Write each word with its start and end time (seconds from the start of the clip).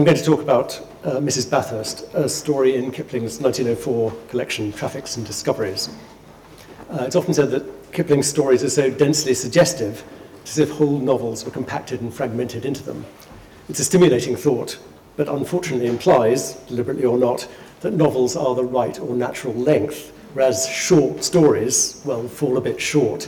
I'm 0.00 0.04
going 0.04 0.16
to 0.16 0.22
talk 0.22 0.40
about 0.40 0.80
uh, 1.02 1.16
Mrs. 1.16 1.50
Bathurst, 1.50 2.04
a 2.14 2.28
story 2.28 2.76
in 2.76 2.92
Kipling's 2.92 3.40
1904 3.40 4.12
collection, 4.28 4.72
Traffics 4.72 5.16
and 5.16 5.26
Discoveries. 5.26 5.88
Uh, 6.88 7.02
it's 7.02 7.16
often 7.16 7.34
said 7.34 7.50
that 7.50 7.92
Kipling's 7.92 8.28
stories 8.28 8.62
are 8.62 8.70
so 8.70 8.92
densely 8.92 9.34
suggestive, 9.34 10.04
as 10.44 10.56
if 10.56 10.70
whole 10.70 11.00
novels 11.00 11.44
were 11.44 11.50
compacted 11.50 12.00
and 12.00 12.14
fragmented 12.14 12.64
into 12.64 12.84
them. 12.84 13.04
It's 13.68 13.80
a 13.80 13.84
stimulating 13.84 14.36
thought, 14.36 14.78
but 15.16 15.28
unfortunately 15.28 15.88
implies, 15.88 16.52
deliberately 16.68 17.04
or 17.04 17.18
not, 17.18 17.48
that 17.80 17.92
novels 17.92 18.36
are 18.36 18.54
the 18.54 18.62
right 18.62 19.00
or 19.00 19.16
natural 19.16 19.54
length, 19.54 20.12
whereas 20.32 20.68
short 20.68 21.24
stories, 21.24 22.00
well, 22.04 22.28
fall 22.28 22.56
a 22.56 22.60
bit 22.60 22.80
short. 22.80 23.26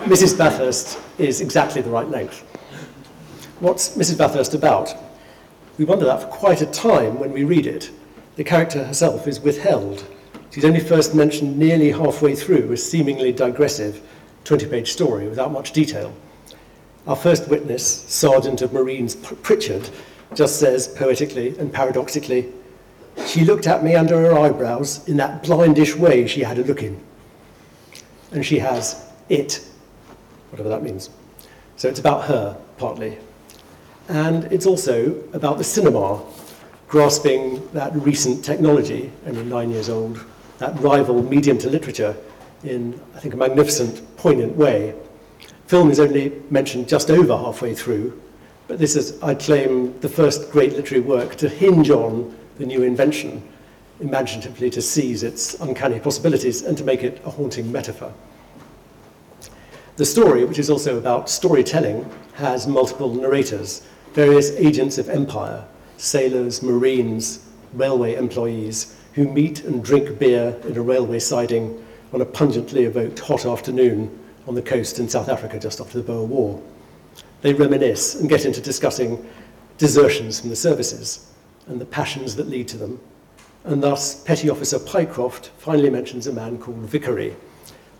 Mrs. 0.00 0.36
Bathurst 0.36 0.98
is 1.16 1.40
exactly 1.40 1.80
the 1.80 1.88
right 1.88 2.10
length. 2.10 2.42
What's 3.60 3.96
Mrs. 3.96 4.18
Bathurst 4.18 4.52
about? 4.52 4.94
We 5.78 5.84
wonder 5.84 6.06
that 6.06 6.22
for 6.22 6.26
quite 6.26 6.60
a 6.60 6.66
time 6.66 7.20
when 7.20 7.30
we 7.30 7.44
read 7.44 7.64
it. 7.64 7.92
The 8.34 8.42
character 8.42 8.84
herself 8.84 9.28
is 9.28 9.40
withheld. 9.40 10.04
She's 10.50 10.64
only 10.64 10.80
first 10.80 11.14
mentioned 11.14 11.56
nearly 11.56 11.92
halfway 11.92 12.34
through 12.34 12.72
a 12.72 12.76
seemingly 12.76 13.32
digressive 13.32 14.02
20 14.42 14.66
page 14.66 14.90
story 14.90 15.28
without 15.28 15.52
much 15.52 15.70
detail. 15.70 16.12
Our 17.06 17.14
first 17.14 17.48
witness, 17.48 17.86
Sergeant 17.86 18.60
of 18.60 18.72
Marines 18.72 19.14
Pritchard, 19.14 19.88
just 20.34 20.58
says 20.58 20.88
poetically 20.88 21.56
and 21.58 21.72
paradoxically, 21.72 22.52
She 23.26 23.44
looked 23.44 23.68
at 23.68 23.84
me 23.84 23.94
under 23.94 24.20
her 24.20 24.36
eyebrows 24.36 25.08
in 25.08 25.16
that 25.18 25.44
blindish 25.44 25.94
way 25.94 26.26
she 26.26 26.42
had 26.42 26.58
a 26.58 26.64
look 26.64 26.82
in. 26.82 27.00
And 28.32 28.44
she 28.44 28.58
has 28.58 29.06
it, 29.28 29.64
whatever 30.50 30.70
that 30.70 30.82
means. 30.82 31.08
So 31.76 31.88
it's 31.88 32.00
about 32.00 32.24
her, 32.24 32.58
partly, 32.78 33.18
and 34.08 34.44
it's 34.46 34.66
also 34.66 35.22
about 35.34 35.58
the 35.58 35.64
cinema, 35.64 36.22
grasping 36.88 37.66
that 37.72 37.94
recent 37.94 38.44
technology, 38.44 39.12
only 39.26 39.44
nine 39.44 39.70
years 39.70 39.90
old, 39.90 40.24
that 40.58 40.78
rival 40.80 41.22
medium 41.22 41.58
to 41.58 41.68
literature 41.68 42.16
in, 42.64 42.98
I 43.14 43.20
think, 43.20 43.34
a 43.34 43.36
magnificent, 43.36 44.16
poignant 44.16 44.56
way. 44.56 44.94
Film 45.66 45.90
is 45.90 46.00
only 46.00 46.32
mentioned 46.50 46.88
just 46.88 47.10
over 47.10 47.36
halfway 47.36 47.74
through, 47.74 48.20
but 48.66 48.78
this 48.78 48.96
is, 48.96 49.22
I 49.22 49.34
claim, 49.34 49.98
the 50.00 50.08
first 50.08 50.50
great 50.50 50.72
literary 50.74 51.02
work 51.02 51.36
to 51.36 51.48
hinge 51.48 51.90
on 51.90 52.34
the 52.56 52.64
new 52.64 52.82
invention, 52.82 53.46
imaginatively 54.00 54.70
to 54.70 54.80
seize 54.82 55.22
its 55.22 55.54
uncanny 55.60 56.00
possibilities 56.00 56.62
and 56.62 56.76
to 56.78 56.84
make 56.84 57.02
it 57.02 57.20
a 57.24 57.30
haunting 57.30 57.70
metaphor. 57.70 58.12
The 59.96 60.06
story, 60.06 60.44
which 60.44 60.58
is 60.58 60.70
also 60.70 60.96
about 60.96 61.28
storytelling, 61.28 62.08
has 62.34 62.66
multiple 62.66 63.12
narrators, 63.12 63.82
various 64.18 64.50
agents 64.56 64.98
of 64.98 65.08
empire, 65.08 65.64
sailors, 65.96 66.60
marines, 66.60 67.46
railway 67.74 68.16
employees, 68.16 68.96
who 69.12 69.28
meet 69.28 69.62
and 69.62 69.84
drink 69.84 70.18
beer 70.18 70.60
in 70.64 70.76
a 70.76 70.82
railway 70.82 71.20
siding 71.20 71.80
on 72.12 72.20
a 72.20 72.24
pungently 72.24 72.82
evoked 72.82 73.20
hot 73.20 73.46
afternoon 73.46 74.10
on 74.48 74.56
the 74.56 74.60
coast 74.60 74.98
in 74.98 75.08
South 75.08 75.28
Africa 75.28 75.56
just 75.56 75.80
after 75.80 75.98
the 75.98 76.02
Boer 76.02 76.26
War. 76.26 76.60
They 77.42 77.54
reminisce 77.54 78.16
and 78.16 78.28
get 78.28 78.44
into 78.44 78.60
discussing 78.60 79.24
desertions 79.76 80.40
from 80.40 80.50
the 80.50 80.56
services 80.56 81.32
and 81.68 81.80
the 81.80 81.86
passions 81.86 82.34
that 82.34 82.48
lead 82.48 82.66
to 82.66 82.76
them. 82.76 83.00
And 83.62 83.80
thus, 83.80 84.20
Petty 84.24 84.50
Officer 84.50 84.80
Pycroft 84.80 85.50
finally 85.58 85.90
mentions 85.90 86.26
a 86.26 86.32
man 86.32 86.58
called 86.58 86.78
Vickery, 86.78 87.36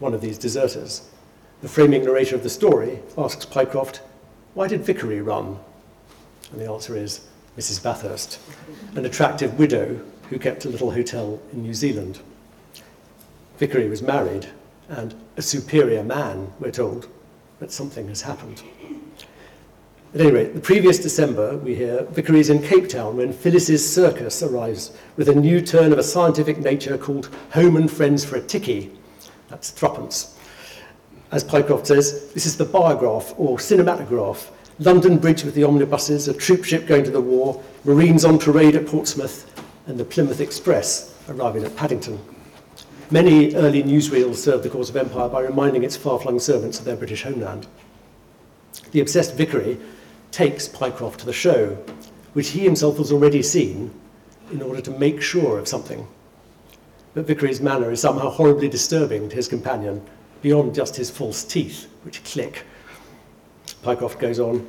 one 0.01 0.15
of 0.15 0.21
these 0.21 0.37
deserters. 0.37 1.09
The 1.63 1.69
framing 1.69 2.03
narrator 2.03 2.35
of 2.35 2.43
the 2.43 2.51
story 2.51 2.99
asks 3.17 3.45
Pycroft, 3.45 4.01
Why 4.55 4.67
did 4.67 4.85
Vickery 4.85 5.21
run? 5.21 5.61
And 6.53 6.61
the 6.61 6.71
answer 6.71 6.97
is 6.97 7.27
Mrs. 7.57 7.83
Bathurst, 7.83 8.39
an 8.95 9.05
attractive 9.05 9.59
widow 9.59 10.01
who 10.31 10.39
kept 10.39 10.65
a 10.65 10.69
little 10.69 10.91
hotel 10.91 11.41
in 11.53 11.63
New 11.63 11.75
Zealand. 11.75 12.21
Vickery 13.59 13.89
was 13.89 14.03
married 14.03 14.47
and 14.89 15.15
a 15.37 15.43
superior 15.43 16.03
man, 16.03 16.53
we're 16.61 16.71
told, 16.71 17.09
but 17.59 17.73
something 17.73 18.09
has 18.09 18.23
happened. 18.23 18.63
At 20.15 20.23
any 20.23 20.31
rate, 20.31 20.55
the 20.55 20.61
previous 20.61 20.99
December, 20.99 21.59
we 21.59 21.75
hear 21.75 22.05
Vickery 22.05 22.41
is 22.41 22.49
in 22.49 22.63
Cape 22.63 22.89
Town 22.89 23.19
when 23.19 23.33
Phyllis's 23.33 23.87
Circus 23.87 24.43
arrives 24.43 24.93
with 25.17 25.29
a 25.29 25.35
new 25.35 25.61
turn 25.61 25.93
of 25.93 25.99
a 25.99 26.03
scientific 26.03 26.59
nature 26.59 26.97
called 26.97 27.29
Home 27.53 27.77
and 27.77 27.91
Friends 27.91 28.25
for 28.25 28.37
a 28.37 28.41
Tickie. 28.41 28.91
That's 29.49 29.71
threepence. 29.71 30.39
As 31.31 31.45
Pycroft 31.45 31.87
says, 31.87 32.33
this 32.33 32.47
is 32.47 32.57
the 32.57 32.65
biograph 32.65 33.35
or 33.37 33.59
cinematograph 33.59 34.51
London 34.81 35.19
Bridge 35.19 35.43
with 35.43 35.55
the 35.55 35.65
omnibuses, 35.65 36.29
a 36.29 36.35
troop 36.35 36.65
ship 36.65 36.87
going 36.87 37.03
to 37.03 37.11
the 37.11 37.21
war, 37.21 37.61
Marines 37.85 38.25
on 38.25 38.39
parade 38.39 38.77
at 38.77 38.87
Portsmouth, 38.87 39.45
and 39.89 39.99
the 39.99 40.05
Plymouth 40.05 40.41
Express 40.41 41.17
arriving 41.29 41.65
at 41.65 41.75
Paddington. 41.75 42.21
Many 43.11 43.57
early 43.57 43.83
newsreels 43.83 44.37
served 44.37 44.63
the 44.63 44.71
cause 44.71 44.89
of 44.89 44.97
empire 44.97 45.29
by 45.29 45.41
reminding 45.41 45.83
its 45.83 45.97
far-flung 45.97 46.39
servants 46.39 46.79
of 46.79 46.85
their 46.85 46.95
British 46.95 47.25
homeland. 47.25 47.67
The 48.93 49.01
obsessed 49.01 49.35
Vickery 49.35 49.81
takes 50.31 50.69
Pycroft 50.69 51.19
to 51.21 51.27
the 51.27 51.33
show, 51.33 51.77
which 52.35 52.51
he 52.51 52.61
himself 52.61 52.99
has 52.99 53.11
already 53.11 53.43
seen, 53.43 53.91
in 54.53 54.63
order 54.63 54.81
to 54.83 54.93
make 54.93 55.21
sure 55.21 55.59
of 55.59 55.67
something. 55.67 56.07
But 57.15 57.27
Vickery's 57.27 57.61
manner 57.61 57.91
is 57.91 58.01
somehow 58.01 58.31
horribly 58.31 58.69
disturbing 58.69 59.29
to 59.29 59.35
his 59.35 59.49
companion, 59.49 60.07
beyond 60.41 60.77
just 60.77 60.95
his 60.95 61.11
false 61.11 61.43
teeth, 61.43 61.89
which 62.05 62.23
click 62.23 62.65
Pycroft 63.83 64.19
goes 64.19 64.41
on. 64.41 64.67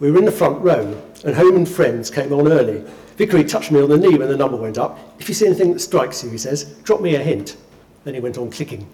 We 0.00 0.10
were 0.10 0.18
in 0.18 0.24
the 0.24 0.32
front 0.32 0.60
row, 0.62 1.00
and 1.24 1.34
Home 1.34 1.56
and 1.56 1.68
Friends 1.68 2.10
came 2.10 2.32
on 2.32 2.48
early. 2.48 2.84
Vickery 3.16 3.44
touched 3.44 3.72
me 3.72 3.80
on 3.80 3.88
the 3.88 3.98
knee 3.98 4.16
when 4.16 4.28
the 4.28 4.36
number 4.36 4.56
went 4.56 4.78
up. 4.78 4.98
If 5.18 5.28
you 5.28 5.34
see 5.34 5.46
anything 5.46 5.72
that 5.72 5.80
strikes 5.80 6.22
you, 6.22 6.30
he 6.30 6.38
says, 6.38 6.76
drop 6.84 7.00
me 7.00 7.16
a 7.16 7.22
hint. 7.22 7.56
Then 8.04 8.14
he 8.14 8.20
went 8.20 8.38
on 8.38 8.50
clicking. 8.50 8.88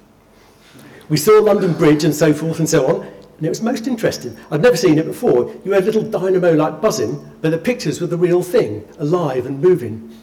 We 1.11 1.19
saw 1.19 1.41
London 1.41 1.75
Bridge 1.75 2.05
and 2.05 2.15
so 2.15 2.33
forth 2.33 2.59
and 2.59 2.69
so 2.69 2.87
on, 2.87 3.07
and 3.37 3.45
it 3.45 3.51
was 3.51 3.61
most 3.61 3.87
interesting. 3.87 4.37
I'd 4.51 4.63
never 4.63 4.77
seen 4.77 4.99
it 4.99 5.05
before. 5.05 5.55
You 5.65 5.73
had 5.73 5.83
a 5.83 5.87
little 5.87 6.03
dynamo-like 6.03 6.81
buzzing, 6.81 7.33
but 7.43 7.51
the 7.51 7.59
pictures 7.59 8.01
were 8.01 8.07
the 8.07 8.17
real 8.17 8.43
thing, 8.43 8.89
alive 8.99 9.45
and 9.45 9.61
moving. 9.61 10.17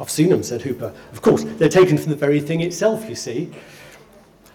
I've 0.00 0.10
seen 0.10 0.30
them, 0.30 0.42
said 0.42 0.62
Hooper. 0.62 0.92
Of 1.12 1.22
course, 1.22 1.44
they're 1.44 1.68
taken 1.68 1.98
from 1.98 2.10
the 2.10 2.16
very 2.16 2.40
thing 2.40 2.60
itself, 2.60 3.08
you 3.08 3.14
see. 3.14 3.52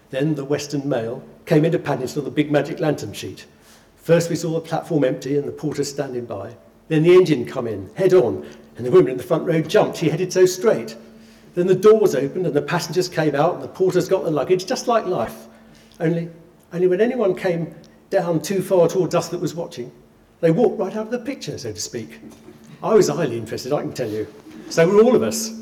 Then 0.10 0.36
the 0.36 0.46
Western 0.46 0.88
Mail 0.88 1.24
came 1.46 1.64
into 1.64 1.80
Paddington 1.80 2.20
on 2.20 2.26
the 2.26 2.32
big 2.32 2.52
magic 2.52 2.80
lantern 2.80 3.14
sheet. 3.14 3.46
First 4.04 4.30
we 4.30 4.36
saw 4.36 4.52
the 4.52 4.60
platform 4.60 5.06
empty 5.06 5.38
and 5.38 5.48
the 5.48 5.52
porter 5.54 5.86
standing 5.86 6.26
by. 6.26 6.58
Then 6.90 7.04
the 7.04 7.16
engine 7.16 7.46
come 7.46 7.68
in, 7.68 7.90
head 7.96 8.14
on, 8.14 8.46
and 8.76 8.86
the 8.86 8.92
woman 8.92 9.14
in 9.14 9.18
the 9.18 9.24
front 9.24 9.46
row 9.46 9.62
jumped. 9.62 9.98
She 9.98 10.10
headed 10.10 10.34
so 10.34 10.46
straight. 10.46 10.98
Then 11.56 11.68
the 11.68 11.76
doors 11.76 12.14
opened 12.14 12.46
and 12.46 12.54
the 12.54 12.62
passengers 12.62 13.08
came 13.08 13.34
out 13.34 13.54
and 13.54 13.64
the 13.64 13.70
porters 13.70 14.10
got 14.10 14.26
the 14.26 14.32
luggage, 14.32 14.66
just 14.66 14.90
like 14.90 15.06
life. 15.06 15.48
Only, 16.02 16.30
only 16.74 16.88
when 16.88 17.00
anyone 17.00 17.34
came 17.34 17.74
down 18.10 18.42
too 18.42 18.62
far 18.62 18.90
towards 18.90 19.16
us 19.16 19.30
that 19.30 19.40
was 19.40 19.56
watching, 19.56 19.90
they 20.42 20.52
walked 20.52 20.78
right 20.78 20.94
out 20.98 21.06
of 21.06 21.12
the 21.12 21.20
picture, 21.20 21.58
so 21.58 21.72
to 21.72 21.80
speak. 21.80 22.20
I 22.84 22.94
was 22.94 23.08
highly 23.08 23.38
interested, 23.38 23.72
I 23.72 23.84
can 23.84 23.94
tell 23.94 24.10
you. 24.10 24.28
So 24.70 24.86
were 24.86 25.02
all 25.02 25.16
of 25.16 25.24
us. 25.24 25.58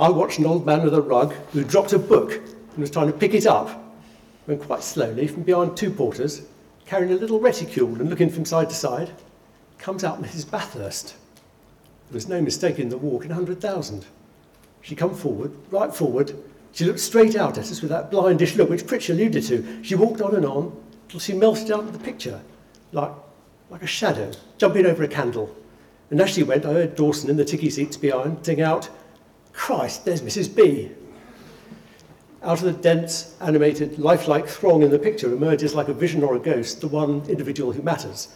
I 0.00 0.08
watched 0.08 0.40
an 0.40 0.46
old 0.46 0.66
man 0.66 0.82
with 0.82 0.94
a 0.94 1.00
rug 1.00 1.32
who 1.52 1.62
dropped 1.62 1.92
a 1.92 1.98
book 1.98 2.32
and 2.32 2.78
was 2.78 2.90
trying 2.90 3.06
to 3.06 3.16
pick 3.16 3.34
it 3.34 3.46
up 3.46 3.84
when 4.46 4.58
quite 4.58 4.82
slowly, 4.82 5.28
from 5.28 5.44
behind 5.44 5.76
two 5.76 5.92
porters, 5.92 6.42
carrying 6.88 7.12
a 7.12 7.16
little 7.16 7.38
reticule 7.38 8.00
and 8.00 8.08
looking 8.08 8.30
from 8.30 8.46
side 8.46 8.70
to 8.70 8.74
side, 8.74 9.10
comes 9.76 10.02
out 10.02 10.22
Mrs. 10.22 10.50
Bathurst. 10.50 11.16
There 12.08 12.14
was 12.14 12.28
no 12.28 12.40
mistaking 12.40 12.88
the 12.88 12.96
walk 12.96 13.26
in 13.26 13.30
a 13.30 13.34
hundred 13.34 13.60
thousand. 13.60 14.06
She 14.80 14.96
come 14.96 15.14
forward, 15.14 15.54
right 15.70 15.94
forward. 15.94 16.34
She 16.72 16.86
looked 16.86 17.00
straight 17.00 17.36
out 17.36 17.58
at 17.58 17.70
us 17.70 17.82
with 17.82 17.90
that 17.90 18.10
blindish 18.10 18.56
look 18.56 18.70
which 18.70 18.86
Pritch 18.86 19.10
alluded 19.10 19.44
to. 19.44 19.84
She 19.84 19.96
walked 19.96 20.22
on 20.22 20.34
and 20.34 20.46
on 20.46 20.74
till 21.10 21.20
she 21.20 21.34
melted 21.34 21.70
out 21.70 21.80
of 21.80 21.92
the 21.92 21.98
picture, 21.98 22.40
like, 22.92 23.12
like 23.68 23.82
a 23.82 23.86
shadow, 23.86 24.32
jumping 24.56 24.86
over 24.86 25.02
a 25.02 25.08
candle. 25.08 25.54
And 26.10 26.18
as 26.22 26.30
she 26.30 26.42
went, 26.42 26.64
I 26.64 26.72
heard 26.72 26.96
Dawson 26.96 27.28
in 27.28 27.36
the 27.36 27.44
ticky 27.44 27.68
seats 27.68 27.98
behind 27.98 28.46
sing 28.46 28.62
out, 28.62 28.88
Christ, 29.52 30.06
there's 30.06 30.22
Mrs. 30.22 30.54
B. 30.54 30.90
Out 32.42 32.62
of 32.62 32.64
the 32.64 32.72
dense, 32.72 33.34
animated, 33.40 33.98
lifelike 33.98 34.46
throng 34.46 34.82
in 34.82 34.90
the 34.90 34.98
picture 34.98 35.32
emerges 35.32 35.74
like 35.74 35.88
a 35.88 35.92
vision 35.92 36.22
or 36.22 36.36
a 36.36 36.38
ghost, 36.38 36.80
the 36.80 36.88
one 36.88 37.22
individual 37.28 37.72
who 37.72 37.82
matters. 37.82 38.28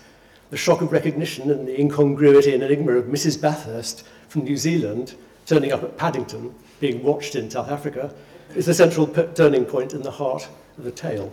The 0.50 0.56
shock 0.56 0.81
of 0.81 0.93
recognition 0.93 1.50
and 1.50 1.66
the 1.66 1.81
incongruity 1.81 2.52
and 2.52 2.62
enigma 2.62 2.93
of 2.93 3.04
Mrs. 3.04 3.40
Bathurst 3.40 4.04
from 4.28 4.44
New 4.44 4.56
Zealand 4.56 5.14
turning 5.46 5.72
up 5.72 5.82
at 5.82 5.96
Paddington, 5.96 6.54
being 6.81 7.02
watched 7.02 7.37
in 7.37 7.50
South 7.50 7.70
Africa, 7.70 8.12
is 8.54 8.66
the 8.66 8.75
central 8.75 9.06
turning 9.06 9.64
point 9.64 9.93
in 9.93 10.02
the 10.02 10.10
heart 10.10 10.48
of 10.78 10.84
the 10.84 10.90
tale. 10.90 11.32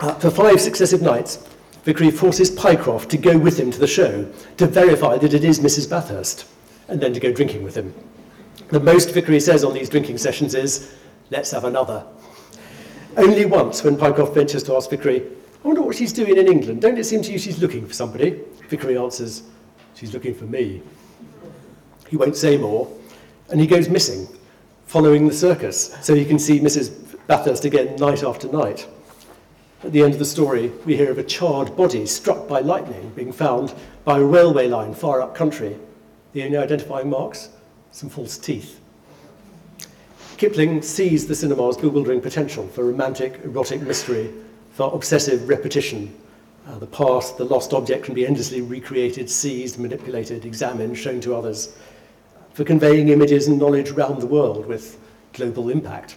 Uh, 0.00 0.12
for 0.14 0.30
five 0.30 0.60
successive 0.60 1.02
nights, 1.02 1.46
Vickery 1.84 2.10
forces 2.10 2.50
Pycroft 2.50 3.10
to 3.10 3.16
go 3.16 3.38
with 3.38 3.58
him 3.60 3.70
to 3.70 3.78
the 3.78 3.86
show 3.86 4.26
to 4.56 4.66
verify 4.66 5.18
that 5.18 5.34
it 5.34 5.44
is 5.44 5.60
Mrs. 5.60 5.88
Bathurst, 5.88 6.46
and 6.88 7.00
then 7.00 7.12
to 7.12 7.20
go 7.20 7.32
drinking 7.32 7.62
with 7.62 7.74
him. 7.74 7.94
The 8.68 8.80
most 8.80 9.10
Vickery 9.10 9.40
says 9.40 9.62
on 9.64 9.74
these 9.74 9.88
drinking 9.88 10.18
sessions 10.18 10.54
is, 10.54 10.94
let's 11.30 11.50
have 11.50 11.64
another. 11.64 12.06
Only 13.16 13.44
once, 13.44 13.84
when 13.84 13.96
Pycroft 13.96 14.34
ventures 14.34 14.62
to 14.64 14.74
ask 14.74 14.90
Vickery, 14.90 15.22
I 15.64 15.68
wonder 15.68 15.82
what 15.82 15.96
she's 15.96 16.12
doing 16.12 16.36
in 16.36 16.46
England. 16.46 16.82
Don't 16.82 16.98
it 16.98 17.04
seem 17.04 17.22
to 17.22 17.32
you 17.32 17.38
she's 17.38 17.60
looking 17.60 17.86
for 17.86 17.92
somebody? 17.92 18.40
Vickery 18.68 18.98
answers, 18.98 19.42
She's 19.94 20.12
looking 20.12 20.34
for 20.34 20.44
me. 20.44 20.82
He 22.08 22.16
won't 22.16 22.36
say 22.36 22.56
more, 22.56 22.90
and 23.50 23.60
he 23.60 23.66
goes 23.66 23.88
missing, 23.88 24.26
following 24.86 25.28
the 25.28 25.34
circus, 25.34 25.96
so 26.02 26.14
he 26.14 26.24
can 26.24 26.38
see 26.38 26.58
Mrs. 26.58 27.16
Bathurst 27.26 27.64
again 27.64 27.96
night 27.96 28.22
after 28.22 28.48
night. 28.48 28.88
At 29.84 29.92
the 29.92 30.02
end 30.02 30.14
of 30.14 30.18
the 30.18 30.24
story, 30.24 30.72
we 30.84 30.96
hear 30.96 31.10
of 31.10 31.18
a 31.18 31.22
charred 31.22 31.76
body 31.76 32.06
struck 32.06 32.48
by 32.48 32.60
lightning 32.60 33.12
being 33.14 33.32
found 33.32 33.74
by 34.04 34.18
a 34.18 34.24
railway 34.24 34.66
line 34.66 34.94
far 34.94 35.20
up 35.20 35.34
country. 35.34 35.76
The 36.32 36.42
only 36.42 36.56
identifying 36.56 37.10
marks? 37.10 37.50
Some 37.94 38.08
false 38.08 38.36
teeth. 38.36 38.80
Kipling 40.36 40.82
sees 40.82 41.28
the 41.28 41.34
cinema's 41.36 41.76
bewildering 41.76 42.20
potential 42.20 42.66
for 42.66 42.84
romantic, 42.84 43.38
erotic 43.44 43.82
mystery, 43.82 44.34
for 44.72 44.92
obsessive 44.92 45.48
repetition. 45.48 46.12
Uh, 46.66 46.76
the 46.80 46.88
past, 46.88 47.38
the 47.38 47.44
lost 47.44 47.72
object 47.72 48.04
can 48.04 48.12
be 48.12 48.26
endlessly 48.26 48.62
recreated, 48.62 49.30
seized, 49.30 49.78
manipulated, 49.78 50.44
examined, 50.44 50.98
shown 50.98 51.20
to 51.20 51.36
others, 51.36 51.76
for 52.52 52.64
conveying 52.64 53.10
images 53.10 53.46
and 53.46 53.60
knowledge 53.60 53.90
around 53.90 54.20
the 54.20 54.26
world 54.26 54.66
with 54.66 54.98
global 55.32 55.68
impact. 55.68 56.16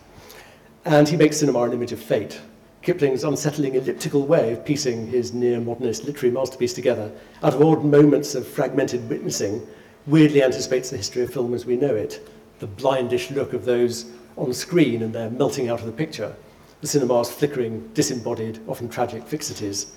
And 0.83 1.07
he 1.07 1.15
makes 1.15 1.37
cinema 1.37 1.61
an 1.61 1.73
image 1.73 1.91
of 1.91 1.99
fate, 1.99 2.41
Kipling's 2.81 3.23
unsettling 3.23 3.75
elliptical 3.75 4.25
way 4.25 4.53
of 4.53 4.65
piecing 4.65 5.05
his 5.05 5.31
near-modernist 5.31 6.05
literary 6.05 6.33
masterpiece 6.33 6.73
together 6.73 7.11
out 7.43 7.53
of 7.53 7.61
odd 7.61 7.85
moments 7.85 8.33
of 8.33 8.47
fragmented 8.47 9.07
witnessing 9.07 9.61
weirdly 10.07 10.41
anticipates 10.41 10.89
the 10.89 10.97
history 10.97 11.21
of 11.21 11.33
film 11.33 11.53
as 11.53 11.65
we 11.65 11.75
know 11.75 11.93
it. 11.93 12.27
The 12.59 12.67
blindish 12.67 13.29
look 13.35 13.53
of 13.53 13.65
those 13.65 14.09
on 14.37 14.53
screen 14.53 15.03
and 15.03 15.13
their 15.13 15.29
melting 15.29 15.69
out 15.69 15.81
of 15.81 15.85
the 15.85 15.91
picture. 15.91 16.33
The 16.81 16.87
cinema's 16.87 17.29
flickering, 17.29 17.89
disembodied, 17.93 18.59
often 18.67 18.87
tragic 18.87 19.23
fixities. 19.25 19.91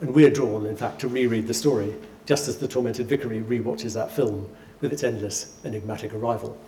And 0.00 0.14
we're 0.14 0.30
drawn, 0.30 0.66
in 0.66 0.76
fact, 0.76 1.00
to 1.00 1.08
reread 1.08 1.46
the 1.46 1.54
story, 1.54 1.94
just 2.26 2.48
as 2.48 2.58
the 2.58 2.68
tormented 2.68 3.06
Vickery 3.06 3.42
rewatches 3.42 3.94
that 3.94 4.10
film 4.10 4.48
with 4.80 4.92
its 4.92 5.04
endless, 5.04 5.58
enigmatic 5.64 6.14
arrival. 6.14 6.58